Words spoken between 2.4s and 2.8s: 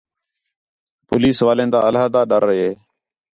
ہِے